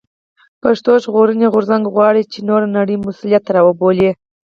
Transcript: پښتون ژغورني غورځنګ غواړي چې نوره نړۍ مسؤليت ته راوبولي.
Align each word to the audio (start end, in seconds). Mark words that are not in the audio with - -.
پښتون 0.63 0.95
ژغورني 1.03 1.47
غورځنګ 1.53 1.83
غواړي 1.93 2.21
چې 2.31 2.39
نوره 2.49 2.67
نړۍ 2.77 2.95
مسؤليت 3.05 3.41
ته 3.45 3.51
راوبولي. 3.57 4.09